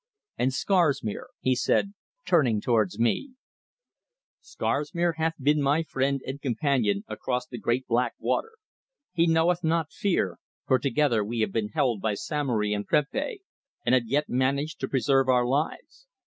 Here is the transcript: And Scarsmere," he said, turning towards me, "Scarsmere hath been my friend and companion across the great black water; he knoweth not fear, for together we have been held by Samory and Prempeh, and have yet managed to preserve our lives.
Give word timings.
And 0.35 0.51
Scarsmere," 0.51 1.27
he 1.41 1.53
said, 1.55 1.93
turning 2.25 2.59
towards 2.59 2.97
me, 2.97 3.35
"Scarsmere 4.39 5.13
hath 5.17 5.35
been 5.39 5.61
my 5.61 5.83
friend 5.83 6.21
and 6.25 6.41
companion 6.41 7.03
across 7.07 7.45
the 7.45 7.59
great 7.59 7.85
black 7.85 8.15
water; 8.17 8.53
he 9.13 9.27
knoweth 9.27 9.63
not 9.63 9.91
fear, 9.91 10.39
for 10.65 10.79
together 10.79 11.23
we 11.23 11.41
have 11.41 11.51
been 11.51 11.69
held 11.69 12.01
by 12.01 12.15
Samory 12.15 12.73
and 12.73 12.87
Prempeh, 12.87 13.41
and 13.85 13.93
have 13.93 14.07
yet 14.07 14.27
managed 14.27 14.79
to 14.79 14.87
preserve 14.89 15.27
our 15.29 15.45
lives. 15.45 16.07